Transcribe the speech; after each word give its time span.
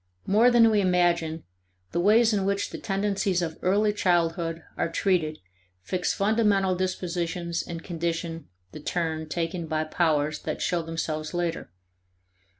More 0.25 0.49
than 0.49 0.71
we 0.71 0.81
imagine, 0.81 1.43
the 1.91 1.99
ways 1.99 2.33
in 2.33 2.43
which 2.43 2.71
the 2.71 2.79
tendencies 2.79 3.39
of 3.43 3.59
early 3.61 3.93
childhood 3.93 4.63
are 4.75 4.89
treated 4.89 5.37
fix 5.83 6.11
fundamental 6.11 6.73
dispositions 6.75 7.61
and 7.61 7.83
condition 7.83 8.47
the 8.71 8.79
turn 8.79 9.29
taken 9.29 9.67
by 9.67 9.83
powers 9.83 10.39
that 10.39 10.59
show 10.59 10.81
themselves 10.81 11.35
later. 11.35 11.69